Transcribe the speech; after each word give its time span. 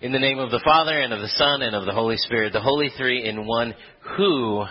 In 0.00 0.12
the 0.12 0.20
name 0.20 0.38
of 0.38 0.52
the 0.52 0.60
Father, 0.64 0.96
and 1.00 1.12
of 1.12 1.18
the 1.18 1.26
Son, 1.26 1.60
and 1.60 1.74
of 1.74 1.84
the 1.84 1.92
Holy 1.92 2.16
Spirit, 2.18 2.52
the 2.52 2.60
Holy 2.60 2.88
Three 2.96 3.28
in 3.28 3.44
one, 3.44 3.74
who 4.16 4.64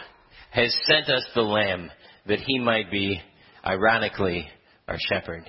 has 0.51 0.73
sent 0.85 1.09
us 1.09 1.25
the 1.35 1.41
Lamb, 1.41 1.91
that 2.27 2.39
he 2.39 2.59
might 2.59 2.89
be, 2.89 3.21
ironically, 3.65 4.47
our 4.87 4.95
shepherd. 4.97 5.43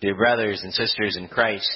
Dear 0.00 0.16
brothers 0.16 0.60
and 0.64 0.74
sisters 0.74 1.16
in 1.16 1.28
Christ, 1.28 1.70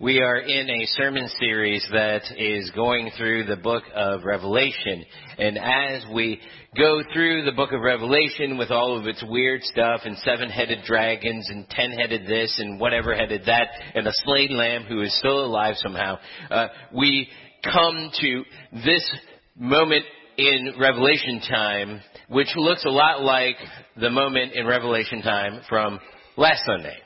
we 0.00 0.18
are 0.22 0.38
in 0.38 0.70
a 0.70 0.86
sermon 0.96 1.28
series 1.38 1.86
that 1.92 2.22
is 2.38 2.70
going 2.70 3.10
through 3.18 3.44
the 3.44 3.56
book 3.56 3.82
of 3.94 4.24
Revelation. 4.24 5.04
And 5.36 5.58
as 5.58 6.02
we 6.14 6.40
go 6.74 7.02
through 7.12 7.44
the 7.44 7.52
book 7.52 7.72
of 7.72 7.82
Revelation 7.82 8.56
with 8.56 8.70
all 8.70 8.98
of 8.98 9.06
its 9.06 9.22
weird 9.28 9.62
stuff 9.62 10.00
and 10.06 10.16
seven-headed 10.16 10.84
dragons 10.86 11.46
and 11.50 11.68
ten-headed 11.68 12.26
this 12.26 12.58
and 12.58 12.80
whatever 12.80 13.14
headed 13.14 13.42
that 13.44 13.68
and 13.94 14.06
a 14.06 14.12
slain 14.24 14.56
lamb 14.56 14.84
who 14.84 15.02
is 15.02 15.14
still 15.18 15.44
alive 15.44 15.74
somehow, 15.76 16.18
uh, 16.50 16.68
we 16.94 17.28
come 17.62 18.10
to 18.22 18.44
this 18.72 19.16
moment 19.54 20.04
in 20.38 20.76
Revelation 20.80 21.42
time, 21.46 22.00
which 22.30 22.48
looks 22.56 22.86
a 22.86 22.90
lot 22.90 23.22
like 23.22 23.56
the 23.98 24.08
moment 24.08 24.54
in 24.54 24.66
Revelation 24.66 25.20
time 25.20 25.60
from 25.68 26.00
last 26.38 26.64
Sunday. 26.64 26.96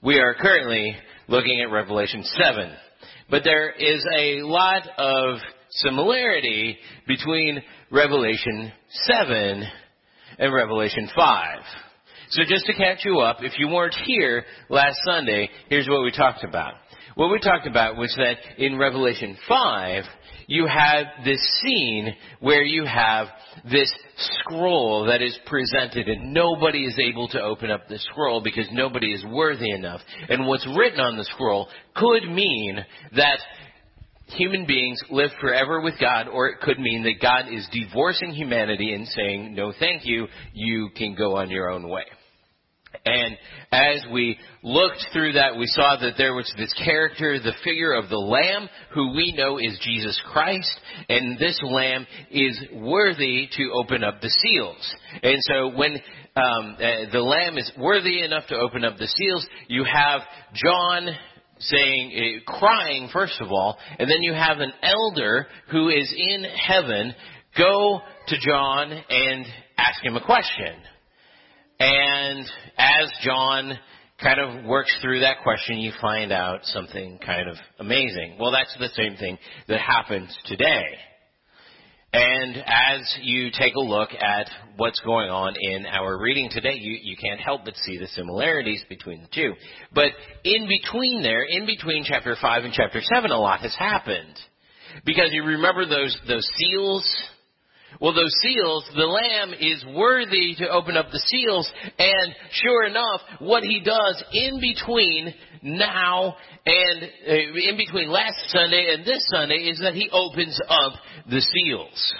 We 0.00 0.20
are 0.20 0.34
currently 0.34 0.94
looking 1.28 1.60
at 1.60 1.70
Revelation 1.70 2.22
7. 2.24 2.72
But 3.30 3.44
there 3.44 3.70
is 3.70 4.04
a 4.18 4.42
lot 4.42 4.82
of 4.98 5.38
similarity 5.70 6.78
between 7.06 7.62
Revelation 7.90 8.72
7 8.90 9.64
and 10.38 10.54
Revelation 10.54 11.08
5. 11.14 11.58
So 12.30 12.42
just 12.46 12.66
to 12.66 12.74
catch 12.74 13.04
you 13.04 13.20
up, 13.20 13.38
if 13.40 13.52
you 13.58 13.68
weren't 13.68 13.94
here 14.04 14.44
last 14.68 14.98
Sunday, 15.04 15.48
here's 15.68 15.88
what 15.88 16.02
we 16.02 16.10
talked 16.10 16.44
about. 16.44 16.74
What 17.18 17.32
we 17.32 17.40
talked 17.40 17.66
about 17.66 17.96
was 17.96 18.14
that 18.16 18.36
in 18.58 18.78
Revelation 18.78 19.36
5, 19.48 20.04
you 20.46 20.68
have 20.68 21.06
this 21.24 21.40
scene 21.60 22.14
where 22.38 22.62
you 22.62 22.84
have 22.84 23.26
this 23.68 23.92
scroll 24.16 25.06
that 25.06 25.20
is 25.20 25.36
presented 25.46 26.06
and 26.06 26.32
nobody 26.32 26.84
is 26.84 26.96
able 26.96 27.26
to 27.30 27.42
open 27.42 27.72
up 27.72 27.88
the 27.88 27.98
scroll 27.98 28.40
because 28.40 28.68
nobody 28.70 29.12
is 29.12 29.24
worthy 29.24 29.68
enough. 29.72 30.00
And 30.28 30.46
what's 30.46 30.64
written 30.78 31.00
on 31.00 31.16
the 31.16 31.24
scroll 31.24 31.66
could 31.96 32.22
mean 32.22 32.86
that 33.16 33.40
human 34.26 34.64
beings 34.64 35.02
live 35.10 35.30
forever 35.40 35.80
with 35.80 35.94
God, 36.00 36.28
or 36.28 36.46
it 36.46 36.60
could 36.60 36.78
mean 36.78 37.02
that 37.02 37.20
God 37.20 37.52
is 37.52 37.66
divorcing 37.72 38.30
humanity 38.30 38.94
and 38.94 39.08
saying, 39.08 39.56
no 39.56 39.72
thank 39.76 40.06
you, 40.06 40.28
you 40.52 40.90
can 40.94 41.16
go 41.16 41.34
on 41.38 41.50
your 41.50 41.68
own 41.68 41.88
way. 41.88 42.04
And 43.08 43.36
as 43.72 44.04
we 44.12 44.38
looked 44.62 45.06
through 45.12 45.32
that, 45.32 45.56
we 45.56 45.66
saw 45.66 45.96
that 46.00 46.14
there 46.16 46.34
was 46.34 46.52
this 46.56 46.72
character, 46.84 47.38
the 47.38 47.52
figure 47.64 47.92
of 47.92 48.08
the 48.08 48.16
Lamb, 48.16 48.68
who 48.94 49.14
we 49.14 49.34
know 49.36 49.58
is 49.58 49.78
Jesus 49.82 50.20
Christ, 50.32 50.78
and 51.08 51.38
this 51.38 51.60
Lamb 51.62 52.06
is 52.30 52.58
worthy 52.74 53.48
to 53.56 53.70
open 53.74 54.04
up 54.04 54.20
the 54.20 54.30
seals. 54.30 54.94
And 55.22 55.38
so 55.42 55.76
when 55.76 55.94
um, 56.36 56.76
uh, 56.76 57.10
the 57.12 57.20
Lamb 57.20 57.58
is 57.58 57.70
worthy 57.78 58.22
enough 58.22 58.46
to 58.48 58.56
open 58.56 58.84
up 58.84 58.96
the 58.98 59.06
seals, 59.06 59.46
you 59.68 59.84
have 59.84 60.22
John 60.54 61.08
saying, 61.60 62.42
uh, 62.46 62.58
crying 62.58 63.08
first 63.12 63.40
of 63.40 63.48
all, 63.48 63.76
and 63.98 64.08
then 64.08 64.22
you 64.22 64.32
have 64.32 64.58
an 64.58 64.72
elder 64.82 65.46
who 65.70 65.88
is 65.88 66.12
in 66.16 66.44
heaven 66.44 67.14
go 67.56 68.00
to 68.28 68.36
John 68.38 68.92
and 68.92 69.46
ask 69.76 70.02
him 70.02 70.16
a 70.16 70.24
question. 70.24 70.76
And 71.80 72.44
as 72.76 73.12
John 73.22 73.78
kind 74.20 74.40
of 74.40 74.64
works 74.64 74.96
through 75.00 75.20
that 75.20 75.42
question, 75.42 75.78
you 75.78 75.92
find 76.00 76.32
out 76.32 76.64
something 76.64 77.18
kind 77.24 77.48
of 77.48 77.56
amazing. 77.78 78.36
Well, 78.40 78.50
that's 78.50 78.76
the 78.78 78.88
same 78.88 79.16
thing 79.16 79.38
that 79.68 79.80
happens 79.80 80.36
today. 80.46 80.84
And 82.12 82.56
as 82.66 83.18
you 83.20 83.50
take 83.52 83.74
a 83.74 83.80
look 83.80 84.08
at 84.18 84.48
what's 84.76 84.98
going 85.00 85.28
on 85.28 85.54
in 85.60 85.84
our 85.86 86.18
reading 86.18 86.48
today, 86.50 86.74
you, 86.74 86.98
you 87.02 87.16
can't 87.16 87.38
help 87.38 87.66
but 87.66 87.76
see 87.76 87.98
the 87.98 88.06
similarities 88.08 88.82
between 88.88 89.22
the 89.22 89.28
two. 89.32 89.52
But 89.94 90.12
in 90.42 90.66
between 90.66 91.22
there, 91.22 91.44
in 91.44 91.66
between 91.66 92.04
chapter 92.04 92.34
5 92.40 92.64
and 92.64 92.72
chapter 92.72 93.00
7, 93.02 93.30
a 93.30 93.38
lot 93.38 93.60
has 93.60 93.76
happened. 93.78 94.34
Because 95.04 95.28
you 95.32 95.44
remember 95.44 95.86
those, 95.86 96.18
those 96.26 96.48
seals 96.56 97.06
well, 98.00 98.14
those 98.14 98.34
seals, 98.42 98.88
the 98.94 99.06
lamb 99.06 99.54
is 99.58 99.84
worthy 99.96 100.54
to 100.58 100.68
open 100.68 100.96
up 100.96 101.06
the 101.10 101.18
seals, 101.18 101.70
and 101.98 102.34
sure 102.52 102.84
enough, 102.84 103.20
what 103.40 103.64
he 103.64 103.80
does 103.80 104.22
in 104.32 104.60
between 104.60 105.34
now 105.62 106.36
and 106.64 107.02
uh, 107.02 107.32
in 107.32 107.76
between 107.76 108.08
last 108.08 108.38
Sunday 108.48 108.94
and 108.94 109.04
this 109.04 109.26
Sunday 109.30 109.68
is 109.70 109.80
that 109.80 109.94
he 109.94 110.08
opens 110.12 110.60
up 110.68 110.92
the 111.28 111.40
seals. 111.40 112.14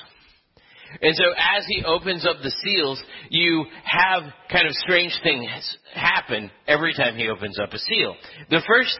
And 1.02 1.14
so 1.14 1.24
as 1.36 1.66
he 1.68 1.84
opens 1.84 2.26
up 2.26 2.36
the 2.42 2.50
seals, 2.64 3.00
you 3.28 3.66
have 3.84 4.22
kind 4.50 4.66
of 4.66 4.72
strange 4.72 5.16
things 5.22 5.78
happen 5.94 6.50
every 6.66 6.94
time 6.94 7.14
he 7.14 7.28
opens 7.28 7.58
up 7.58 7.72
a 7.72 7.78
seal. 7.78 8.16
The 8.50 8.62
first 8.66 8.98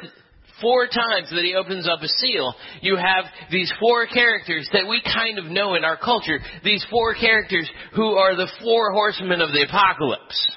four 0.61 0.87
times 0.87 1.31
that 1.31 1.45
he 1.45 1.55
opens 1.55 1.89
up 1.89 2.01
a 2.03 2.09
seal, 2.09 2.55
you 2.81 2.97
have 2.97 3.25
these 3.51 3.73
four 3.81 4.07
characters 4.07 4.69
that 4.73 4.89
we 4.89 5.03
kind 5.03 5.39
of 5.39 5.47
know 5.47 5.75
in 5.75 5.85
our 5.85 5.97
culture. 5.97 6.39
These 6.65 6.85
four 6.91 7.15
characters 7.15 7.69
who 7.95 8.13
are 8.15 8.37
the 8.37 8.51
four 8.63 8.93
horsemen 8.93 9.41
of 9.41 9.51
the 9.53 9.65
apocalypse. 9.69 10.57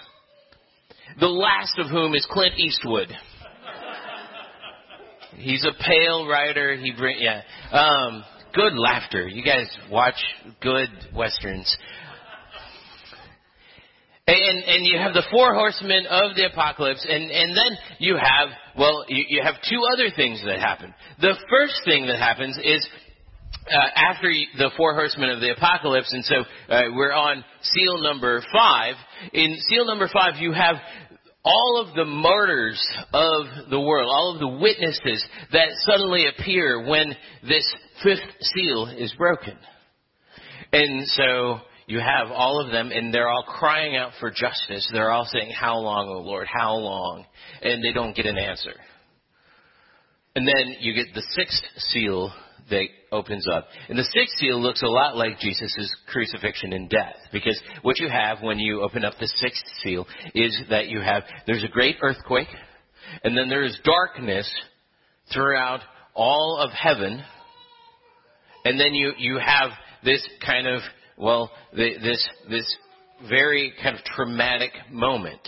The 1.19 1.28
last 1.28 1.78
of 1.78 1.88
whom 1.88 2.16
is 2.16 2.28
Clint 2.31 2.57
Eastwood. 2.57 3.09
He's 5.35 5.66
a 5.66 5.84
pale 5.84 6.28
rider. 6.28 6.75
He 6.75 6.94
bring 6.97 7.17
yeah. 7.19 7.41
Um, 7.72 8.23
good 8.53 8.73
laughter. 8.75 9.28
You 9.28 9.44
guys 9.44 9.67
watch 9.90 10.16
good 10.61 10.90
westerns. 11.16 11.75
And, 14.31 14.63
and 14.63 14.85
you 14.85 14.97
have 14.97 15.13
the 15.13 15.25
four 15.29 15.53
horsemen 15.53 16.05
of 16.05 16.35
the 16.35 16.45
apocalypse, 16.45 17.05
and, 17.07 17.29
and 17.29 17.57
then 17.57 17.77
you 17.99 18.15
have, 18.15 18.49
well, 18.77 19.03
you, 19.09 19.25
you 19.27 19.41
have 19.43 19.55
two 19.69 19.81
other 19.91 20.07
things 20.15 20.41
that 20.45 20.59
happen. 20.59 20.93
The 21.19 21.35
first 21.49 21.81
thing 21.83 22.07
that 22.07 22.17
happens 22.17 22.57
is 22.63 22.87
uh, 23.67 23.89
after 23.95 24.31
the 24.57 24.71
four 24.77 24.95
horsemen 24.95 25.31
of 25.31 25.41
the 25.41 25.51
apocalypse, 25.51 26.13
and 26.13 26.23
so 26.23 26.35
uh, 26.69 26.81
we're 26.93 27.11
on 27.11 27.43
seal 27.61 28.01
number 28.01 28.41
five. 28.53 28.95
In 29.33 29.57
seal 29.67 29.85
number 29.85 30.09
five, 30.11 30.35
you 30.39 30.53
have 30.53 30.75
all 31.43 31.85
of 31.85 31.95
the 31.95 32.05
martyrs 32.05 32.81
of 33.13 33.69
the 33.69 33.79
world, 33.79 34.09
all 34.09 34.33
of 34.33 34.39
the 34.39 34.47
witnesses 34.47 35.25
that 35.51 35.69
suddenly 35.79 36.25
appear 36.27 36.87
when 36.87 37.13
this 37.47 37.75
fifth 38.03 38.19
seal 38.41 38.87
is 38.97 39.13
broken. 39.17 39.57
And 40.71 41.05
so 41.07 41.59
you 41.87 41.99
have 41.99 42.31
all 42.31 42.63
of 42.63 42.71
them, 42.71 42.91
and 42.91 43.13
they're 43.13 43.29
all 43.29 43.43
crying 43.43 43.95
out 43.95 44.11
for 44.19 44.29
justice. 44.29 44.89
They're 44.93 45.11
all 45.11 45.25
saying, 45.25 45.51
How 45.51 45.77
long, 45.77 46.07
O 46.07 46.21
Lord? 46.21 46.47
How 46.47 46.73
long? 46.75 47.25
And 47.61 47.83
they 47.83 47.91
don't 47.91 48.15
get 48.15 48.25
an 48.25 48.37
answer. 48.37 48.73
And 50.35 50.47
then 50.47 50.75
you 50.79 50.93
get 50.93 51.13
the 51.13 51.23
sixth 51.35 51.63
seal 51.77 52.31
that 52.69 52.85
opens 53.11 53.45
up. 53.51 53.67
And 53.89 53.97
the 53.99 54.03
sixth 54.03 54.37
seal 54.37 54.61
looks 54.61 54.81
a 54.81 54.87
lot 54.87 55.17
like 55.17 55.39
Jesus' 55.39 55.93
crucifixion 56.07 56.73
and 56.73 56.89
death. 56.89 57.15
Because 57.33 57.59
what 57.81 57.99
you 57.99 58.09
have 58.09 58.41
when 58.41 58.57
you 58.57 58.81
open 58.81 59.03
up 59.03 59.15
the 59.19 59.27
sixth 59.27 59.63
seal 59.83 60.07
is 60.33 60.57
that 60.69 60.87
you 60.87 61.01
have, 61.01 61.23
there's 61.45 61.63
a 61.63 61.67
great 61.67 61.97
earthquake, 62.01 62.47
and 63.23 63.35
then 63.35 63.49
there 63.49 63.63
is 63.63 63.77
darkness 63.83 64.49
throughout 65.33 65.81
all 66.13 66.59
of 66.61 66.71
heaven, 66.71 67.21
and 68.63 68.79
then 68.79 68.93
you, 68.93 69.13
you 69.17 69.37
have 69.37 69.71
this 70.03 70.25
kind 70.45 70.67
of 70.67 70.81
well, 71.21 71.51
the, 71.71 71.91
this, 72.01 72.29
this 72.49 72.77
very 73.29 73.73
kind 73.81 73.95
of 73.95 74.03
traumatic 74.03 74.71
moment. 74.91 75.47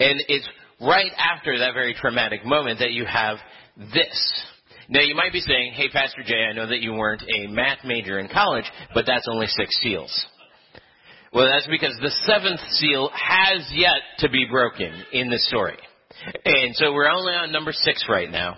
And 0.00 0.20
it's 0.28 0.48
right 0.80 1.12
after 1.16 1.58
that 1.60 1.72
very 1.72 1.94
traumatic 1.94 2.44
moment 2.44 2.80
that 2.80 2.90
you 2.90 3.06
have 3.06 3.38
this. 3.78 4.44
Now 4.88 5.00
you 5.00 5.14
might 5.14 5.32
be 5.32 5.40
saying, 5.40 5.72
hey 5.74 5.88
Pastor 5.88 6.22
Jay, 6.26 6.44
I 6.50 6.52
know 6.52 6.66
that 6.66 6.80
you 6.80 6.92
weren't 6.92 7.22
a 7.22 7.46
math 7.46 7.78
major 7.84 8.18
in 8.18 8.28
college, 8.28 8.64
but 8.92 9.06
that's 9.06 9.26
only 9.30 9.46
six 9.46 9.70
seals. 9.82 10.26
Well, 11.32 11.48
that's 11.50 11.66
because 11.68 11.96
the 12.00 12.10
seventh 12.24 12.60
seal 12.72 13.10
has 13.12 13.70
yet 13.74 14.00
to 14.18 14.30
be 14.30 14.46
broken 14.50 14.92
in 15.12 15.28
the 15.28 15.38
story. 15.38 15.78
And 16.44 16.74
so 16.74 16.92
we're 16.92 17.10
only 17.10 17.34
on 17.34 17.52
number 17.52 17.72
six 17.72 18.06
right 18.08 18.30
now. 18.30 18.56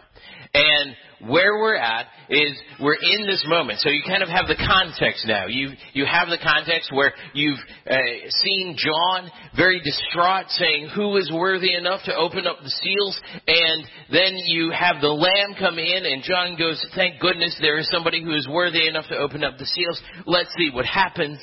And 0.55 0.95
where 1.27 1.59
we're 1.59 1.77
at 1.77 2.07
is 2.29 2.57
we're 2.81 2.95
in 2.95 3.27
this 3.27 3.45
moment. 3.47 3.81
So 3.81 3.91
you 3.91 4.03
kind 4.07 4.23
of 4.23 4.29
have 4.29 4.47
the 4.47 4.57
context 4.57 5.27
now. 5.27 5.47
You 5.47 5.71
you 5.93 6.07
have 6.07 6.29
the 6.29 6.39
context 6.39 6.93
where 6.93 7.13
you've 7.35 7.59
uh, 7.91 7.97
seen 8.29 8.77
John 8.79 9.31
very 9.57 9.81
distraught 9.81 10.47
saying 10.51 10.91
who 10.95 11.17
is 11.17 11.31
worthy 11.33 11.75
enough 11.75 12.03
to 12.05 12.15
open 12.15 12.47
up 12.47 12.59
the 12.63 12.71
seals 12.71 13.21
and 13.47 13.85
then 14.13 14.37
you 14.47 14.71
have 14.71 15.01
the 15.01 15.09
lamb 15.09 15.57
come 15.59 15.79
in 15.79 16.07
and 16.07 16.23
John 16.23 16.57
goes 16.57 16.85
thank 16.95 17.21
goodness 17.21 17.57
there 17.61 17.79
is 17.79 17.91
somebody 17.91 18.23
who 18.23 18.35
is 18.35 18.47
worthy 18.49 18.87
enough 18.87 19.09
to 19.09 19.17
open 19.17 19.43
up 19.43 19.59
the 19.59 19.67
seals. 19.67 20.01
Let's 20.27 20.51
see 20.57 20.71
what 20.73 20.87
happens. 20.87 21.41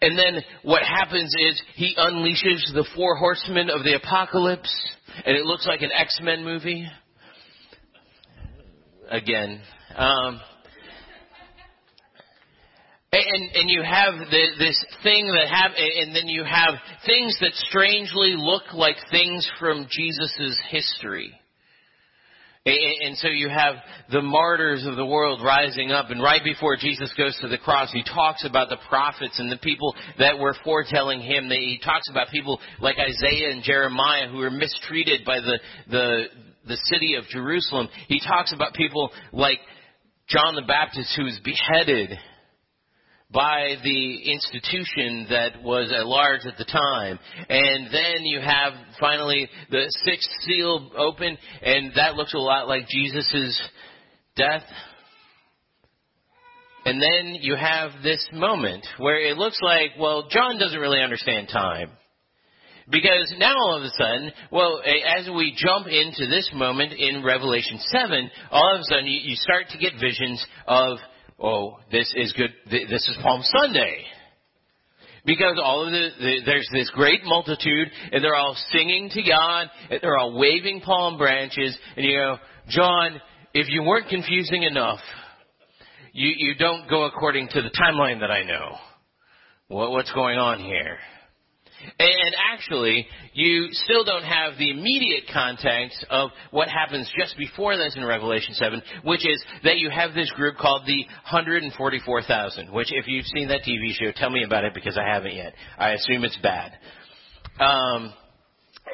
And 0.00 0.16
then 0.16 0.42
what 0.62 0.82
happens 0.82 1.34
is 1.36 1.60
he 1.74 1.96
unleashes 1.98 2.72
the 2.74 2.86
four 2.94 3.16
horsemen 3.16 3.70
of 3.70 3.82
the 3.82 3.96
apocalypse 3.96 4.72
and 5.24 5.36
it 5.36 5.44
looks 5.44 5.66
like 5.66 5.82
an 5.82 5.90
X-Men 5.92 6.44
movie 6.44 6.86
again. 9.10 9.60
Um, 9.96 10.40
and 13.12 13.50
and 13.54 13.68
you 13.68 13.82
have 13.82 14.14
the, 14.30 14.46
this 14.58 14.84
thing 15.02 15.26
that 15.26 15.48
have, 15.48 15.72
and 15.76 16.14
then 16.14 16.28
you 16.28 16.44
have 16.44 16.74
things 17.04 17.36
that 17.40 17.52
strangely 17.54 18.34
look 18.36 18.72
like 18.72 18.96
things 19.10 19.48
from 19.58 19.88
Jesus's 19.90 20.58
history. 20.70 21.32
And 22.66 23.16
so 23.16 23.28
you 23.28 23.48
have 23.48 23.76
the 24.12 24.20
martyrs 24.20 24.84
of 24.84 24.96
the 24.96 25.06
world 25.06 25.40
rising 25.42 25.92
up, 25.92 26.10
and 26.10 26.22
right 26.22 26.44
before 26.44 26.76
Jesus 26.76 27.12
goes 27.16 27.36
to 27.40 27.48
the 27.48 27.56
cross, 27.56 27.90
he 27.90 28.04
talks 28.04 28.44
about 28.44 28.68
the 28.68 28.76
prophets 28.88 29.38
and 29.38 29.50
the 29.50 29.56
people 29.56 29.94
that 30.18 30.38
were 30.38 30.54
foretelling 30.62 31.20
him. 31.20 31.48
He 31.48 31.80
talks 31.82 32.10
about 32.10 32.28
people 32.28 32.60
like 32.78 32.96
Isaiah 32.98 33.50
and 33.50 33.62
Jeremiah 33.62 34.28
who 34.28 34.36
were 34.36 34.50
mistreated 34.50 35.24
by 35.24 35.40
the, 35.40 35.58
the, 35.90 36.24
the 36.66 36.78
city 36.84 37.14
of 37.14 37.24
Jerusalem. 37.26 37.88
He 38.08 38.20
talks 38.20 38.52
about 38.52 38.74
people 38.74 39.10
like 39.32 39.58
John 40.28 40.54
the 40.54 40.62
Baptist 40.62 41.14
who 41.16 41.24
was 41.24 41.40
beheaded 41.44 42.18
by 43.32 43.76
the 43.84 44.32
institution 44.32 45.26
that 45.30 45.62
was 45.62 45.92
at 45.96 46.06
large 46.06 46.40
at 46.46 46.58
the 46.58 46.64
time. 46.64 47.18
And 47.48 47.86
then 47.86 48.24
you 48.24 48.40
have 48.40 48.72
finally 48.98 49.48
the 49.70 49.86
sixth 50.04 50.30
seal 50.42 50.90
open, 50.96 51.38
and 51.62 51.92
that 51.94 52.16
looks 52.16 52.34
a 52.34 52.38
lot 52.38 52.68
like 52.68 52.88
Jesus' 52.88 53.60
death. 54.36 54.64
And 56.84 57.00
then 57.00 57.36
you 57.40 57.56
have 57.56 57.90
this 58.02 58.26
moment 58.32 58.86
where 58.98 59.20
it 59.20 59.36
looks 59.36 59.60
like, 59.62 59.90
well, 59.98 60.28
John 60.30 60.58
doesn't 60.58 60.78
really 60.78 61.02
understand 61.02 61.48
time. 61.52 61.90
Because 62.90 63.32
now 63.38 63.54
all 63.54 63.76
of 63.76 63.84
a 63.84 63.90
sudden, 63.90 64.32
well, 64.50 64.82
as 65.18 65.28
we 65.28 65.54
jump 65.56 65.86
into 65.86 66.26
this 66.26 66.50
moment 66.54 66.92
in 66.92 67.22
Revelation 67.22 67.78
7, 67.78 68.30
all 68.50 68.74
of 68.74 68.80
a 68.80 68.84
sudden 68.84 69.06
you, 69.06 69.20
you 69.22 69.36
start 69.36 69.66
to 69.70 69.78
get 69.78 69.92
visions 70.00 70.44
of 70.66 70.98
oh, 71.40 71.78
this 71.90 72.12
is 72.16 72.32
good, 72.34 72.52
this 72.70 73.08
is 73.08 73.16
Palm 73.22 73.42
Sunday. 73.42 74.04
Because 75.24 75.60
all 75.62 75.86
of 75.86 75.92
the, 75.92 76.08
the, 76.18 76.40
there's 76.46 76.68
this 76.72 76.90
great 76.94 77.24
multitude, 77.24 77.88
and 78.12 78.24
they're 78.24 78.34
all 78.34 78.56
singing 78.70 79.10
to 79.10 79.22
God, 79.22 79.68
and 79.90 80.00
they're 80.02 80.16
all 80.16 80.38
waving 80.38 80.80
palm 80.80 81.18
branches, 81.18 81.76
and 81.96 82.06
you 82.06 82.16
go, 82.16 82.36
John, 82.68 83.20
if 83.52 83.68
you 83.68 83.82
weren't 83.82 84.08
confusing 84.08 84.62
enough, 84.62 85.00
you, 86.12 86.32
you 86.36 86.54
don't 86.58 86.88
go 86.88 87.04
according 87.04 87.48
to 87.48 87.62
the 87.62 87.70
timeline 87.70 88.20
that 88.20 88.30
I 88.30 88.44
know. 88.44 88.76
What, 89.68 89.90
what's 89.90 90.12
going 90.12 90.38
on 90.38 90.58
here? 90.60 90.98
And 91.98 92.34
actually, 92.52 93.06
you 93.32 93.68
still 93.72 94.04
don't 94.04 94.24
have 94.24 94.58
the 94.58 94.70
immediate 94.70 95.24
context 95.32 96.04
of 96.10 96.30
what 96.50 96.68
happens 96.68 97.10
just 97.18 97.36
before 97.36 97.76
this 97.76 97.96
in 97.96 98.04
Revelation 98.04 98.54
7, 98.54 98.82
which 99.04 99.26
is 99.26 99.42
that 99.64 99.78
you 99.78 99.90
have 99.90 100.14
this 100.14 100.30
group 100.32 100.56
called 100.56 100.82
the 100.86 101.04
144,000, 101.30 102.72
which 102.72 102.88
if 102.90 103.06
you've 103.06 103.26
seen 103.26 103.48
that 103.48 103.62
TV 103.62 103.92
show, 103.92 104.12
tell 104.14 104.30
me 104.30 104.44
about 104.44 104.64
it 104.64 104.74
because 104.74 104.98
I 104.98 105.06
haven't 105.06 105.34
yet. 105.34 105.54
I 105.78 105.90
assume 105.90 106.24
it's 106.24 106.38
bad. 106.42 106.72
Um, 107.58 108.12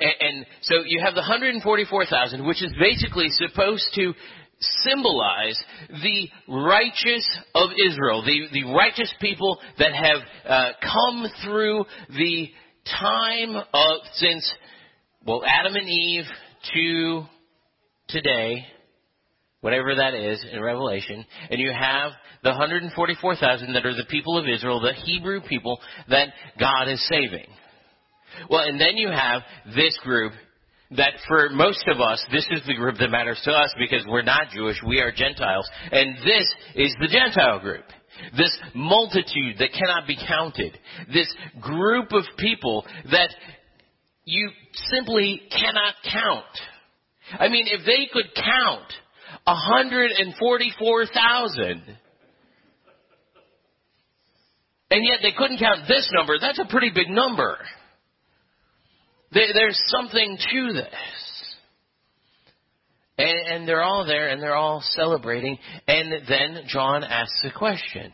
and, 0.00 0.15
and 0.21 0.47
so 0.62 0.83
you 0.85 1.00
have 1.03 1.15
the 1.15 1.21
144,000, 1.21 2.44
which 2.47 2.62
is 2.62 2.73
basically 2.79 3.29
supposed 3.31 3.87
to 3.94 4.12
symbolize 4.61 5.62
the 5.91 6.29
righteous 6.49 7.38
of 7.55 7.71
Israel, 7.73 8.25
the, 8.25 8.49
the 8.53 8.73
righteous 8.73 9.12
people 9.21 9.59
that 9.79 9.93
have 9.94 10.23
uh, 10.49 10.73
come 10.81 11.27
through 11.44 11.85
the 12.09 12.49
time 13.00 13.56
of 13.56 13.97
since 14.15 14.50
well 15.27 15.43
Adam 15.44 15.75
and 15.75 15.88
Eve 15.88 16.25
to 16.75 17.23
today, 18.09 18.65
whatever 19.61 19.94
that 19.97 20.15
is 20.15 20.44
in 20.53 20.61
Revelation, 20.61 21.25
and 21.50 21.61
you 21.61 21.73
have 21.73 22.12
the 22.43 22.50
144,000 22.50 23.73
that 23.73 23.85
are 23.85 23.94
the 23.94 24.06
people 24.09 24.38
of 24.38 24.47
Israel, 24.49 24.81
the 24.81 24.93
Hebrew 24.93 25.41
people 25.41 25.81
that 26.09 26.29
God 26.61 26.88
is 26.88 27.05
saving. 27.09 27.47
Well, 28.49 28.62
and 28.62 28.81
then 28.81 28.97
you 28.97 29.09
have 29.09 29.43
this 29.75 29.99
group 30.05 30.33
that 30.93 31.15
for 31.27 31.49
most 31.50 31.85
of 31.88 32.00
us, 32.00 32.25
this 32.31 32.47
is 32.50 32.61
the 32.67 32.75
group 32.75 32.99
that 32.99 33.11
matters 33.11 33.41
to 33.44 33.50
us 33.50 33.75
because 33.79 34.05
we're 34.06 34.23
not 34.23 34.50
Jewish, 34.55 34.77
we 34.87 35.00
are 35.00 35.11
Gentiles, 35.11 35.69
and 35.91 36.17
this 36.19 36.55
is 36.77 36.94
the 37.00 37.09
Gentile 37.09 37.59
group. 37.59 37.85
This 38.37 38.57
multitude 38.75 39.57
that 39.59 39.73
cannot 39.73 40.07
be 40.07 40.17
counted. 40.17 40.79
This 41.13 41.35
group 41.61 42.13
of 42.13 42.25
people 42.39 42.87
that 43.11 43.35
you 44.25 44.51
simply 44.91 45.43
cannot 45.51 45.95
count. 46.13 46.45
I 47.39 47.49
mean, 47.49 47.67
if 47.69 47.85
they 47.87 48.07
could 48.13 48.35
count 48.35 48.93
144,000, 49.45 51.99
and 54.91 55.05
yet 55.05 55.19
they 55.23 55.33
couldn't 55.37 55.59
count 55.59 55.87
this 55.89 56.09
number, 56.12 56.39
that's 56.41 56.59
a 56.59 56.67
pretty 56.69 56.91
big 56.95 57.09
number. 57.09 57.59
There's 59.33 59.81
something 59.89 60.39
to 60.53 60.73
this. 60.73 61.25
And, 63.19 63.49
and 63.49 63.69
they're 63.69 63.83
all 63.83 64.05
there 64.07 64.29
and 64.29 64.43
they're 64.43 64.57
all 64.57 64.83
celebrating. 64.95 65.59
And 65.87 66.13
then 66.29 66.65
John 66.69 67.03
asks 67.05 67.45
a 67.45 67.57
question. 67.57 68.13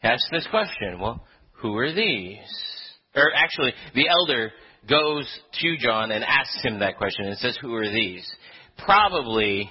He 0.00 0.08
asks 0.08 0.28
this 0.30 0.46
question, 0.50 0.98
well, 1.00 1.24
who 1.52 1.76
are 1.76 1.92
these? 1.92 2.38
Or 3.14 3.32
actually, 3.34 3.72
the 3.94 4.08
elder 4.08 4.50
goes 4.88 5.28
to 5.60 5.76
John 5.78 6.10
and 6.10 6.24
asks 6.24 6.62
him 6.62 6.80
that 6.80 6.96
question 6.96 7.26
and 7.26 7.38
says, 7.38 7.56
who 7.60 7.74
are 7.74 7.90
these? 7.90 8.28
Probably 8.84 9.70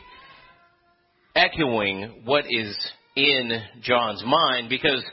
echoing 1.35 2.21
what 2.25 2.45
is 2.49 2.77
in 3.15 3.61
John's 3.81 4.23
mind 4.25 4.69
because 4.69 5.03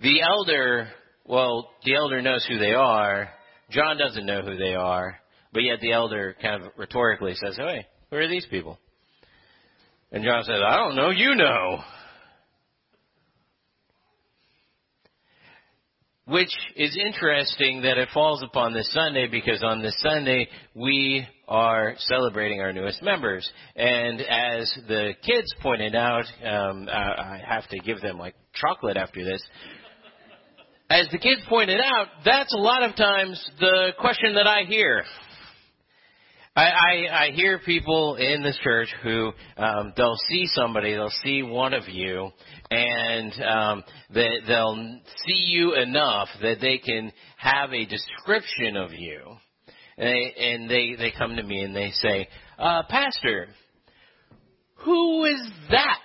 the 0.00 0.20
elder, 0.22 0.88
well, 1.24 1.70
the 1.84 1.94
elder 1.96 2.22
knows 2.22 2.46
who 2.48 2.58
they 2.58 2.74
are. 2.74 3.30
John 3.70 3.98
doesn't 3.98 4.26
know 4.26 4.42
who 4.42 4.56
they 4.56 4.74
are. 4.74 5.16
But 5.52 5.64
yet 5.64 5.80
the 5.80 5.92
elder 5.92 6.36
kind 6.40 6.62
of 6.62 6.70
rhetorically 6.76 7.34
says, 7.34 7.56
hey, 7.56 7.86
who 8.10 8.16
are 8.16 8.28
these 8.28 8.46
people? 8.50 8.78
And 10.12 10.24
John 10.24 10.42
says, 10.42 10.60
I 10.66 10.76
don't 10.76 10.96
know, 10.96 11.10
you 11.10 11.34
know. 11.36 11.78
Which 16.26 16.52
is 16.76 16.96
interesting 16.96 17.82
that 17.82 17.98
it 17.98 18.08
falls 18.14 18.42
upon 18.42 18.72
this 18.72 18.92
Sunday 18.92 19.26
because 19.26 19.64
on 19.64 19.82
this 19.82 19.96
Sunday 20.00 20.48
we 20.74 21.26
are 21.48 21.94
celebrating 21.98 22.60
our 22.60 22.72
newest 22.72 23.02
members. 23.02 23.50
And 23.74 24.20
as 24.20 24.72
the 24.86 25.14
kids 25.24 25.52
pointed 25.60 25.96
out, 25.96 26.24
um, 26.44 26.88
I 26.88 27.40
have 27.44 27.68
to 27.70 27.78
give 27.78 28.00
them 28.00 28.18
like 28.18 28.34
chocolate 28.54 28.96
after 28.96 29.24
this. 29.24 29.42
As 30.88 31.08
the 31.10 31.18
kids 31.18 31.40
pointed 31.48 31.80
out, 31.80 32.06
that's 32.24 32.52
a 32.54 32.58
lot 32.58 32.82
of 32.82 32.96
times 32.96 33.50
the 33.58 33.92
question 33.98 34.34
that 34.34 34.46
I 34.46 34.62
hear. 34.64 35.04
I, 36.56 36.64
I, 36.64 37.26
I 37.26 37.30
hear 37.30 37.60
people 37.60 38.16
in 38.16 38.42
this 38.42 38.58
church 38.64 38.88
who 39.04 39.30
um, 39.56 39.92
they'll 39.96 40.18
see 40.28 40.46
somebody, 40.46 40.94
they'll 40.94 41.12
see 41.22 41.44
one 41.44 41.72
of 41.74 41.88
you, 41.88 42.30
and 42.72 43.32
um, 43.42 43.84
they, 44.12 44.28
they'll 44.48 44.98
see 45.26 45.44
you 45.46 45.76
enough 45.76 46.28
that 46.42 46.56
they 46.60 46.78
can 46.78 47.12
have 47.36 47.72
a 47.72 47.86
description 47.86 48.76
of 48.76 48.92
you, 48.92 49.20
and 49.96 50.08
they, 50.08 50.34
and 50.38 50.70
they, 50.70 50.96
they 50.98 51.12
come 51.16 51.36
to 51.36 51.42
me 51.44 51.62
and 51.62 51.74
they 51.74 51.92
say, 51.92 52.28
uh, 52.58 52.82
Pastor, 52.88 53.46
who 54.78 55.26
is 55.26 55.50
that? 55.70 55.98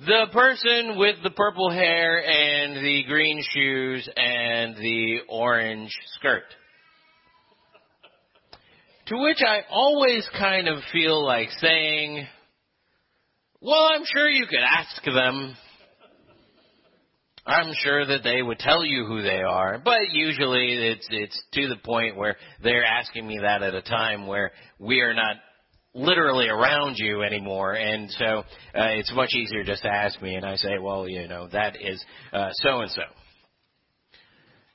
The 0.00 0.26
person 0.32 0.98
with 0.98 1.16
the 1.22 1.30
purple 1.30 1.70
hair 1.70 2.22
and 2.22 2.76
the 2.84 3.04
green 3.04 3.42
shoes 3.54 4.06
and 4.16 4.76
the 4.76 5.20
orange 5.30 5.92
skirt. 6.16 6.42
To 9.12 9.18
which 9.18 9.42
I 9.46 9.60
always 9.70 10.26
kind 10.38 10.68
of 10.68 10.78
feel 10.90 11.22
like 11.22 11.50
saying, 11.60 12.26
well, 13.60 13.90
I'm 13.94 14.04
sure 14.06 14.26
you 14.26 14.46
could 14.46 14.60
ask 14.66 15.04
them. 15.04 15.54
I'm 17.44 17.74
sure 17.84 18.06
that 18.06 18.22
they 18.24 18.40
would 18.40 18.58
tell 18.58 18.82
you 18.82 19.04
who 19.04 19.20
they 19.20 19.42
are, 19.42 19.78
but 19.84 20.12
usually 20.12 20.92
it's 20.92 21.06
it's 21.10 21.42
to 21.52 21.68
the 21.68 21.76
point 21.84 22.16
where 22.16 22.36
they're 22.62 22.86
asking 22.86 23.26
me 23.26 23.38
that 23.42 23.62
at 23.62 23.74
a 23.74 23.82
time 23.82 24.26
where 24.26 24.52
we 24.78 25.00
are 25.00 25.12
not 25.12 25.36
literally 25.92 26.48
around 26.48 26.96
you 26.96 27.22
anymore, 27.22 27.74
and 27.74 28.10
so 28.12 28.24
uh, 28.24 28.92
it's 28.92 29.12
much 29.14 29.34
easier 29.34 29.62
just 29.62 29.82
to 29.82 29.90
ask 29.90 30.22
me, 30.22 30.36
and 30.36 30.46
I 30.46 30.56
say, 30.56 30.78
well, 30.80 31.06
you 31.06 31.28
know, 31.28 31.48
that 31.52 31.76
is 31.78 32.02
so 32.32 32.80
and 32.80 32.90
so, 32.90 33.02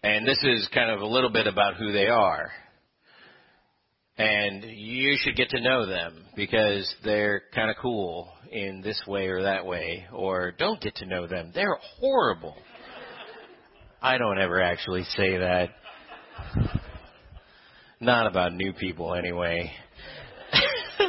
and 0.04 0.28
this 0.28 0.44
is 0.44 0.70
kind 0.76 0.92
of 0.92 1.02
a 1.02 1.08
little 1.08 1.32
bit 1.32 1.48
about 1.48 1.78
who 1.78 1.92
they 1.92 2.06
are 2.06 2.52
and 4.18 4.64
you 4.64 5.16
should 5.20 5.36
get 5.36 5.50
to 5.50 5.62
know 5.62 5.86
them 5.86 6.26
because 6.36 6.92
they're 7.04 7.44
kind 7.54 7.70
of 7.70 7.76
cool 7.82 8.32
in 8.52 8.82
this 8.82 9.00
way 9.08 9.28
or 9.28 9.44
that 9.44 9.66
way 9.66 10.06
or 10.14 10.52
don't 10.58 10.82
get 10.82 10.96
to 10.96 11.06
know 11.06 11.28
them 11.28 11.52
they're 11.54 11.78
horrible 12.00 12.56
i 14.02 14.18
don't 14.18 14.40
ever 14.40 14.62
actually 14.62 15.04
say 15.16 15.38
that 15.38 15.70
not 18.00 18.26
about 18.28 18.54
new 18.54 18.74
people 18.74 19.14
anyway 19.14 19.72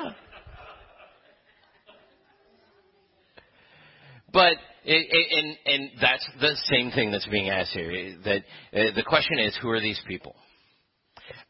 but 4.32 4.54
it, 4.84 5.06
it, 5.10 5.26
and 5.38 5.56
and 5.66 5.90
that's 6.00 6.26
the 6.40 6.56
same 6.70 6.90
thing 6.90 7.10
that's 7.10 7.26
being 7.26 7.50
asked 7.50 7.72
here. 7.72 8.16
That 8.24 8.42
uh, 8.72 8.94
the 8.94 9.02
question 9.06 9.38
is, 9.38 9.56
who 9.60 9.68
are 9.68 9.80
these 9.80 10.00
people? 10.08 10.34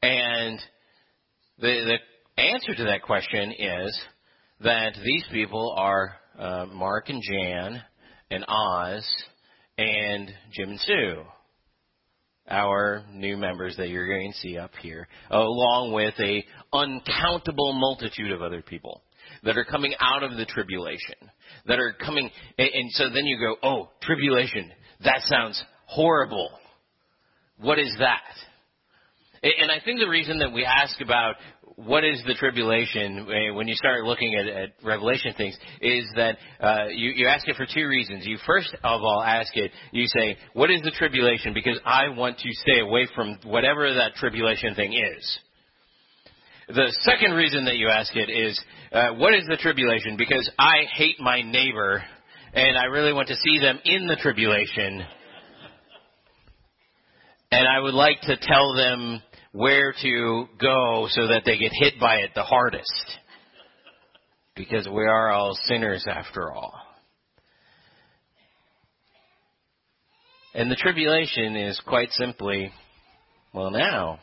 And 0.03 0.59
the 1.61 1.99
the 2.37 2.43
answer 2.43 2.75
to 2.75 2.85
that 2.85 3.03
question 3.03 3.53
is 3.53 4.01
that 4.61 4.95
these 5.05 5.25
people 5.33 5.75
are 5.77 6.15
uh, 6.39 6.67
Mark 6.67 7.09
and 7.09 7.23
Jan 7.23 7.83
and 8.31 8.45
Oz 8.47 9.07
and 9.77 10.31
Jim 10.53 10.71
and 10.71 10.81
Sue, 10.81 11.23
our 12.49 13.05
new 13.13 13.37
members 13.37 13.77
that 13.77 13.89
you're 13.89 14.09
going 14.09 14.33
to 14.33 14.39
see 14.39 14.59
up 14.59 14.73
here, 14.81 15.09
along 15.31 15.93
with 15.93 16.15
a 16.21 16.45
uncountable 16.73 17.73
multitude 17.73 18.33
of 18.33 18.43
other 18.43 18.63
people 18.63 19.03
that 19.43 19.57
are 19.57 19.65
coming 19.65 19.95
out 20.01 20.23
of 20.23 20.37
the 20.37 20.47
tribulation, 20.47 21.17
that 21.67 21.79
are 21.79 21.93
coming, 21.93 22.31
and, 22.59 22.69
and 22.69 22.91
so 22.93 23.05
then 23.13 23.27
you 23.27 23.39
go, 23.39 23.57
oh, 23.63 23.91
tribulation, 24.03 24.71
that 25.05 25.21
sounds 25.23 25.63
horrible. 25.87 26.51
What 27.59 27.79
is 27.79 27.95
that? 27.99 28.23
And 29.43 29.71
I 29.71 29.79
think 29.85 30.01
the 30.01 30.09
reason 30.09 30.39
that 30.41 30.53
we 30.53 30.65
ask 30.65 31.01
about 31.01 31.37
what 31.77 32.05
is 32.05 32.21
the 32.27 32.35
tribulation 32.35 33.29
eh, 33.31 33.55
when 33.55 33.69
you 33.69 33.75
start 33.77 34.03
looking 34.03 34.35
at, 34.35 34.49
at 34.49 34.71
Revelation 34.83 35.33
things 35.37 35.57
is 35.81 36.05
that 36.17 36.37
uh, 36.61 36.87
you, 36.89 37.11
you 37.11 37.29
ask 37.29 37.47
it 37.47 37.55
for 37.55 37.67
two 37.73 37.87
reasons. 37.87 38.27
You 38.27 38.37
first 38.45 38.75
of 38.83 39.01
all 39.03 39.23
ask 39.25 39.57
it, 39.57 39.71
you 39.93 40.07
say, 40.09 40.37
what 40.55 40.73
is 40.73 40.83
the 40.83 40.91
tribulation? 40.91 41.55
Because 41.55 41.79
I 41.85 42.09
want 42.09 42.39
to 42.39 42.49
stay 42.53 42.81
away 42.81 43.07
from 43.15 43.39
whatever 43.45 43.95
that 43.95 44.15
tribulation 44.17 44.75
thing 44.75 44.93
is. 44.93 45.39
The 46.69 46.93
second 47.03 47.33
reason 47.33 47.65
that 47.67 47.77
you 47.77 47.89
ask 47.89 48.15
it 48.17 48.29
is, 48.29 48.61
uh, 48.93 49.11
what 49.15 49.35
is 49.35 49.45
the 49.49 49.57
tribulation? 49.57 50.17
Because 50.17 50.51
I 50.59 50.85
hate 50.93 51.21
my 51.21 51.43
neighbor 51.43 52.03
and 52.53 52.77
I 52.77 52.85
really 52.85 53.13
want 53.13 53.29
to 53.29 53.37
see 53.37 53.61
them 53.61 53.79
in 53.85 54.09
the 54.09 54.17
tribulation. 54.17 55.05
And 57.51 57.67
I 57.67 57.81
would 57.81 57.95
like 57.95 58.21
to 58.23 58.37
tell 58.37 58.75
them 58.75 59.23
where 59.59 59.93
to 60.01 60.47
go 60.61 61.09
so 61.11 61.27
that 61.27 61.43
they 61.45 61.59
get 61.59 61.73
hit 61.73 61.95
by 61.99 62.19
it 62.19 62.31
the 62.37 62.45
hardest. 62.45 63.05
Because 64.55 64.87
we 64.87 65.03
are 65.03 65.33
all 65.33 65.59
sinners 65.67 66.07
after 66.09 66.53
all. 66.53 66.75
And 70.55 70.71
the 70.71 70.77
tribulation 70.77 71.57
is 71.57 71.81
quite 71.87 72.11
simply, 72.13 72.71
well 73.53 73.73
now, 73.73 74.21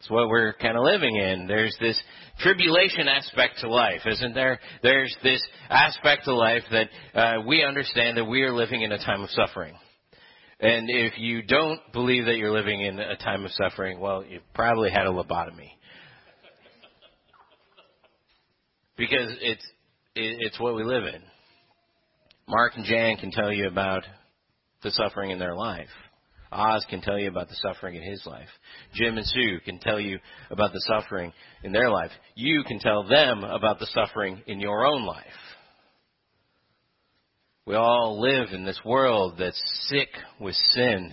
it's 0.00 0.10
what 0.10 0.28
we're 0.28 0.54
kind 0.54 0.78
of 0.78 0.84
living 0.84 1.16
in. 1.16 1.46
There's 1.46 1.76
this 1.78 2.00
tribulation 2.40 3.08
aspect 3.08 3.58
to 3.60 3.68
life, 3.68 4.02
isn't 4.06 4.34
there? 4.34 4.58
There's 4.82 5.14
this 5.22 5.46
aspect 5.68 6.24
to 6.24 6.34
life 6.34 6.62
that 6.70 6.88
uh, 7.14 7.42
we 7.46 7.62
understand 7.62 8.16
that 8.16 8.24
we 8.24 8.42
are 8.42 8.52
living 8.52 8.80
in 8.80 8.92
a 8.92 8.98
time 8.98 9.22
of 9.22 9.28
suffering. 9.30 9.74
And 10.58 10.88
if 10.88 11.18
you 11.18 11.42
don't 11.42 11.80
believe 11.92 12.26
that 12.26 12.36
you're 12.36 12.52
living 12.52 12.80
in 12.80 12.98
a 12.98 13.16
time 13.16 13.44
of 13.44 13.50
suffering, 13.52 14.00
well, 14.00 14.24
you 14.24 14.40
probably 14.54 14.90
had 14.90 15.06
a 15.06 15.10
lobotomy. 15.10 15.72
Because 18.96 19.30
it's 19.42 19.64
it's 20.14 20.58
what 20.58 20.74
we 20.74 20.82
live 20.82 21.04
in. 21.04 21.20
Mark 22.48 22.72
and 22.76 22.86
Jan 22.86 23.16
can 23.18 23.30
tell 23.30 23.52
you 23.52 23.66
about 23.66 24.04
the 24.82 24.90
suffering 24.92 25.30
in 25.30 25.38
their 25.38 25.54
life. 25.54 25.88
Oz 26.50 26.86
can 26.88 27.02
tell 27.02 27.18
you 27.18 27.28
about 27.28 27.48
the 27.48 27.56
suffering 27.56 27.96
in 27.96 28.02
his 28.02 28.24
life. 28.24 28.48
Jim 28.94 29.18
and 29.18 29.26
Sue 29.26 29.60
can 29.64 29.78
tell 29.78 30.00
you 30.00 30.18
about 30.50 30.72
the 30.72 30.80
suffering 30.86 31.32
in 31.64 31.72
their 31.72 31.90
life. 31.90 32.12
You 32.34 32.62
can 32.66 32.78
tell 32.78 33.06
them 33.06 33.44
about 33.44 33.78
the 33.78 33.86
suffering 33.86 34.42
in 34.46 34.60
your 34.60 34.86
own 34.86 35.04
life. 35.04 35.26
We 37.66 37.74
all 37.74 38.20
live 38.20 38.50
in 38.52 38.64
this 38.64 38.80
world 38.84 39.34
that's 39.40 39.60
sick 39.88 40.10
with 40.40 40.54
sin. 40.54 41.12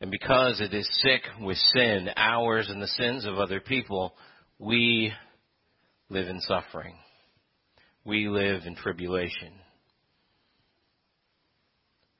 And 0.00 0.08
because 0.08 0.60
it 0.60 0.72
is 0.72 0.88
sick 1.02 1.22
with 1.40 1.56
sin, 1.74 2.08
ours 2.16 2.68
and 2.70 2.80
the 2.80 2.86
sins 2.86 3.24
of 3.24 3.38
other 3.38 3.58
people, 3.58 4.14
we 4.60 5.12
live 6.08 6.28
in 6.28 6.40
suffering. 6.42 6.94
We 8.04 8.28
live 8.28 8.62
in 8.66 8.76
tribulation. 8.76 9.52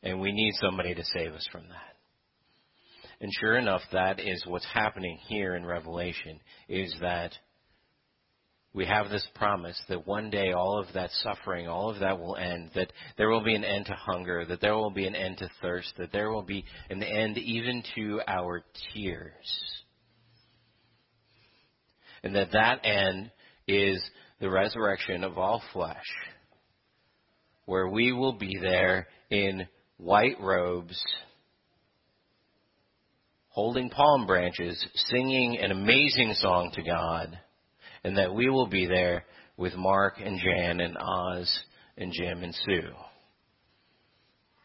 And 0.03 0.21
we 0.21 0.33
need 0.33 0.55
somebody 0.61 0.93
to 0.93 1.05
save 1.05 1.33
us 1.33 1.47
from 1.53 1.69
that. 1.69 1.97
And 3.21 3.31
sure 3.39 3.57
enough, 3.57 3.83
that 3.93 4.19
is 4.19 4.45
what's 4.49 4.67
happening 4.67 5.17
here 5.29 5.55
in 5.55 5.65
Revelation, 5.65 6.41
is 6.69 6.93
that 7.01 7.31
we 8.75 8.87
have 8.87 9.11
this 9.11 9.27
promise 9.35 9.81
that 9.89 10.07
one 10.07 10.31
day 10.31 10.53
all 10.53 10.79
of 10.79 10.87
that 10.95 11.11
suffering, 11.23 11.69
all 11.69 11.91
of 11.91 12.01
that 12.01 12.19
will 12.19 12.37
end, 12.37 12.71
that 12.75 12.91
there 13.19 13.29
will 13.29 13.45
be 13.45 13.55
an 13.55 13.65
end 13.65 13.87
to 13.87 13.93
hunger, 13.93 14.47
that 14.47 14.63
there 14.63 14.77
will 14.77 14.91
be 14.91 15.07
an 15.07 15.15
end 15.15 15.39
to 15.39 15.51
thirst, 15.61 15.93
that 15.99 16.11
there 16.11 16.31
will 16.31 16.43
be 16.43 16.65
an 16.89 17.03
end 17.03 17.37
even 17.37 17.83
to 17.95 18.21
our 18.27 18.65
tears. 18.95 19.33
And 22.23 22.35
that 22.35 22.53
that 22.53 22.87
end 22.87 23.31
is 23.69 24.03
the 24.41 24.49
resurrection 24.49 25.23
of 25.23 25.37
all 25.37 25.63
flesh, 25.73 26.07
where 27.67 27.89
we 27.89 28.13
will 28.13 28.33
be 28.33 28.57
there 28.61 29.07
in 29.29 29.67
white 29.99 30.41
robes, 30.41 31.01
holding 33.49 33.91
palm 33.91 34.27
branches, 34.27 34.83
singing 34.95 35.59
an 35.59 35.73
amazing 35.73 36.33
song 36.39 36.71
to 36.75 36.83
God, 36.83 37.39
and 38.05 38.17
that 38.17 38.35
we 38.35 38.49
will 38.49 38.67
be 38.67 38.87
there 38.87 39.25
with 39.57 39.75
Mark 39.75 40.15
and 40.23 40.41
Jan 40.41 40.81
and 40.81 40.97
Oz 40.99 41.61
and 41.97 42.13
Jim 42.13 42.43
and 42.43 42.55
Sue, 42.67 42.93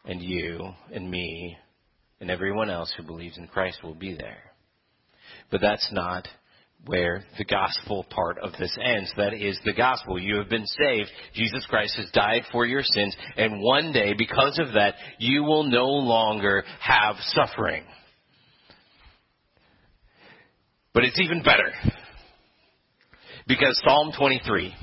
and 0.04 0.22
you 0.22 0.70
and 0.92 1.10
me 1.10 1.56
and 2.20 2.30
everyone 2.30 2.70
else 2.70 2.92
who 2.96 3.02
believes 3.02 3.38
in 3.38 3.46
Christ 3.46 3.82
will 3.82 3.94
be 3.94 4.14
there. 4.14 4.52
But 5.50 5.60
that's 5.60 5.88
not 5.92 6.26
where 6.86 7.24
the 7.36 7.44
gospel 7.44 8.06
part 8.08 8.38
of 8.38 8.52
this 8.58 8.76
ends. 8.82 9.12
That 9.16 9.34
is 9.34 9.58
the 9.64 9.74
gospel. 9.74 10.18
You 10.18 10.36
have 10.36 10.48
been 10.48 10.66
saved. 10.66 11.10
Jesus 11.34 11.66
Christ 11.68 11.96
has 11.96 12.10
died 12.12 12.42
for 12.52 12.66
your 12.66 12.82
sins. 12.82 13.16
And 13.36 13.60
one 13.60 13.92
day, 13.92 14.14
because 14.16 14.58
of 14.58 14.74
that, 14.74 14.94
you 15.18 15.42
will 15.42 15.64
no 15.64 15.86
longer 15.86 16.64
have 16.80 17.16
suffering. 17.20 17.84
But 20.94 21.04
it's 21.04 21.20
even 21.20 21.42
better. 21.42 21.72
Because 23.48 23.80
Psalm 23.84 24.12
23. 24.16 24.74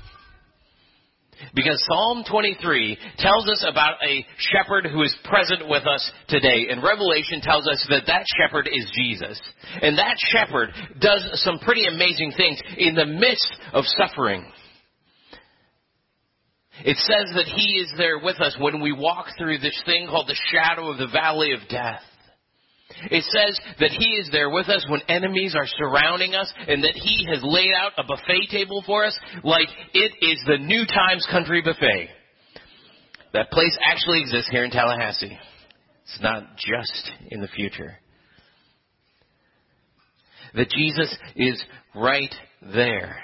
Because 1.53 1.83
Psalm 1.87 2.23
23 2.29 2.97
tells 3.19 3.47
us 3.47 3.65
about 3.67 3.95
a 4.03 4.25
shepherd 4.37 4.87
who 4.91 5.03
is 5.03 5.15
present 5.23 5.67
with 5.69 5.85
us 5.85 6.11
today. 6.27 6.67
And 6.69 6.81
Revelation 6.81 7.41
tells 7.41 7.67
us 7.67 7.85
that 7.89 8.03
that 8.07 8.25
shepherd 8.37 8.67
is 8.71 8.89
Jesus. 8.95 9.39
And 9.81 9.97
that 9.97 10.15
shepherd 10.31 10.69
does 10.99 11.29
some 11.43 11.59
pretty 11.59 11.85
amazing 11.85 12.33
things 12.35 12.59
in 12.77 12.95
the 12.95 13.05
midst 13.05 13.53
of 13.73 13.85
suffering. 13.85 14.45
It 16.83 16.97
says 16.97 17.33
that 17.35 17.45
He 17.45 17.79
is 17.79 17.93
there 17.97 18.19
with 18.19 18.41
us 18.41 18.57
when 18.59 18.81
we 18.81 18.91
walk 18.91 19.27
through 19.37 19.59
this 19.59 19.79
thing 19.85 20.07
called 20.07 20.27
the 20.27 20.39
shadow 20.51 20.89
of 20.89 20.97
the 20.97 21.07
valley 21.07 21.51
of 21.51 21.59
death. 21.69 22.01
It 23.11 23.23
says 23.23 23.59
that 23.79 23.91
He 23.91 24.05
is 24.15 24.29
there 24.31 24.49
with 24.49 24.69
us 24.69 24.85
when 24.89 25.01
enemies 25.07 25.55
are 25.55 25.67
surrounding 25.67 26.33
us 26.33 26.51
and 26.67 26.83
that 26.83 26.95
He 26.95 27.25
has 27.29 27.39
laid 27.43 27.71
out 27.77 27.91
a 27.97 28.03
buffet 28.03 28.47
table 28.51 28.83
for 28.85 29.05
us 29.05 29.17
like 29.43 29.67
it 29.93 30.11
is 30.21 30.41
the 30.47 30.57
New 30.57 30.85
Times 30.85 31.27
Country 31.29 31.61
Buffet. 31.61 32.09
That 33.33 33.51
place 33.51 33.77
actually 33.85 34.21
exists 34.21 34.49
here 34.49 34.63
in 34.63 34.71
Tallahassee. 34.71 35.37
It's 36.03 36.21
not 36.21 36.55
just 36.55 37.11
in 37.29 37.41
the 37.41 37.47
future. 37.49 37.99
That 40.53 40.69
Jesus 40.69 41.13
is 41.35 41.61
right 41.93 42.33
there 42.61 43.17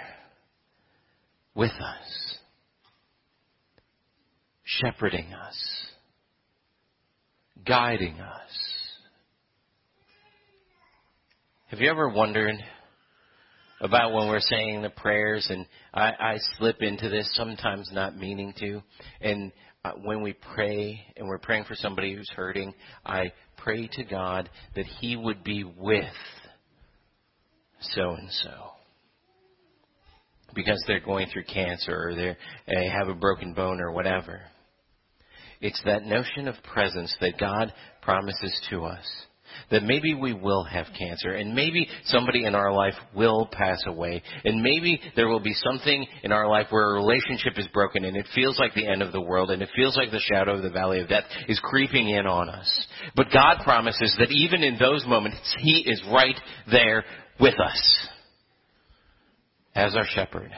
with 1.56 1.72
us, 1.72 2.38
shepherding 4.66 5.34
us, 5.34 5.86
guiding 7.66 8.20
us 8.20 8.61
have 11.72 11.80
you 11.80 11.90
ever 11.90 12.10
wondered 12.10 12.56
about 13.80 14.12
when 14.12 14.28
we're 14.28 14.42
saying 14.42 14.82
the 14.82 14.90
prayers 14.90 15.48
and 15.50 15.66
I, 15.94 16.10
I 16.20 16.38
slip 16.58 16.82
into 16.82 17.08
this 17.08 17.32
sometimes 17.34 17.90
not 17.94 18.18
meaning 18.18 18.54
to? 18.60 18.82
And 19.22 19.54
uh, 19.86 19.94
when 20.04 20.22
we 20.22 20.36
pray 20.54 21.01
and 21.16 21.30
we're 21.30 21.38
praying 21.38 21.63
for 21.63 21.75
somebody 21.75 22.13
who's 22.13 22.30
hurting, 22.36 22.74
I 23.06 23.32
pray 23.56 23.88
to 23.94 24.04
God 24.04 24.50
that 24.75 24.84
He 25.00 25.16
would 25.16 25.46
be 25.46 25.63
with 25.63 26.04
so 27.80 28.16
and 28.16 28.30
so 28.30 28.51
because 30.54 30.84
they're 30.88 31.00
going 31.00 31.30
through 31.32 31.46
cancer 31.46 32.10
or 32.10 32.16
they 32.16 32.90
have 32.90 33.08
a 33.08 33.16
broken 33.16 33.54
bone 33.54 33.80
or 33.80 33.94
whatever. 33.94 34.42
It's 35.62 35.82
that 35.86 36.04
notion 36.04 36.50
of 36.50 36.56
presence 36.74 37.16
that 37.22 37.40
God 37.40 37.72
promises 38.01 38.60
to 38.72 38.84
us 38.84 39.08
that 39.70 39.84
maybe 39.84 40.13
we 40.13 40.34
will 40.34 40.63
have 40.63 40.86
cancer 40.98 41.31
and 41.31 41.53
maybe 41.53 41.88
somebody 42.05 42.46
in 42.46 42.55
our 42.55 42.72
life 42.74 42.93
will 43.15 43.48
pass 43.51 43.81
away 43.88 44.22
and 44.43 44.62
maybe 44.62 45.00
there 45.15 45.27
will 45.27 45.39
be 45.39 45.53
something 45.53 46.05
in 46.24 46.31
our 46.31 46.48
life 46.48 46.67
where 46.70 46.91
a 46.91 46.93
relationship 46.93 47.58
is 47.58 47.67
broken 47.74 48.05
and 48.05 48.17
it 48.17 48.27
feels 48.34 48.60
like 48.60 48.74
the 48.74 48.88
end 48.88 49.01
of 49.01 49.12
the 49.12 49.22
world 49.22 49.51
and 49.51 49.62
it 49.62 49.70
feels 49.75 49.96
like 49.98 50.12
the 50.12 50.20
shadow 50.20 50.55
of 50.55 50.63
the 50.63 50.70
valley 50.70 51.00
of 51.00 51.10
death 51.10 51.24
is 51.48 51.60
creeping 51.63 52.10
in 52.10 52.25
on 52.25 52.50
us. 52.50 52.88
But 53.15 53.27
God 53.34 53.63
promises 53.63 54.15
that 54.20 54.31
even 54.31 54.63
in 54.63 54.77
those 54.77 55.05
moments, 55.05 55.38
He 55.60 55.84
is 55.86 56.01
right 56.12 56.39
there 56.72 57.03
with 57.39 57.55
us 57.60 58.08
as 59.75 59.96
our 59.96 60.05
shepherd. 60.05 60.51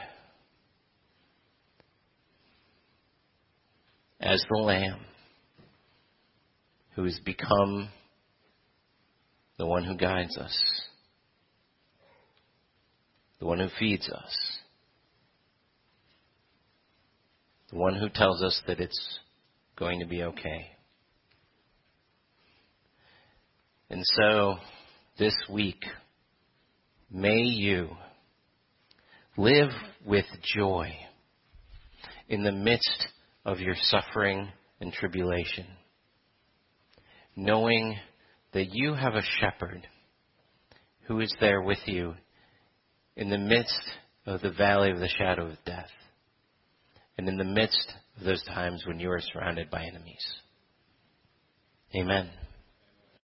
As 4.20 4.42
the 4.48 4.62
lamb 4.62 5.00
who 6.94 7.04
has 7.04 7.18
become 7.24 7.88
the 9.58 9.66
one 9.66 9.84
who 9.84 9.96
guides 9.96 10.36
us, 10.36 10.56
the 13.38 13.46
one 13.46 13.58
who 13.58 13.68
feeds 13.78 14.08
us, 14.08 14.58
the 17.70 17.78
one 17.78 17.94
who 17.94 18.08
tells 18.08 18.42
us 18.42 18.60
that 18.66 18.80
it's 18.80 19.18
going 19.76 20.00
to 20.00 20.06
be 20.06 20.22
okay. 20.22 20.66
And 23.90 24.02
so, 24.16 24.56
this 25.18 25.36
week, 25.50 25.84
may 27.10 27.42
you 27.42 27.90
live 29.36 29.70
with 30.04 30.24
joy 30.42 30.92
in 32.28 32.42
the 32.42 32.52
midst 32.52 33.08
of 33.44 33.60
your 33.60 33.74
suffering 33.82 34.48
and 34.80 34.92
tribulation, 34.92 35.66
knowing 37.36 37.96
that 38.54 38.74
you 38.74 38.94
have 38.94 39.14
a 39.14 39.22
shepherd 39.40 39.86
who 41.06 41.20
is 41.20 41.34
there 41.40 41.60
with 41.60 41.78
you 41.86 42.14
in 43.16 43.28
the 43.28 43.38
midst 43.38 43.82
of 44.26 44.40
the 44.40 44.50
valley 44.50 44.90
of 44.90 44.98
the 44.98 45.08
shadow 45.08 45.46
of 45.46 45.64
death 45.66 45.90
and 47.18 47.28
in 47.28 47.36
the 47.36 47.44
midst 47.44 47.92
of 48.16 48.24
those 48.24 48.42
times 48.44 48.84
when 48.86 48.98
you 48.98 49.10
are 49.10 49.20
surrounded 49.20 49.70
by 49.70 49.84
enemies. 49.84 50.24
Amen. 51.94 52.30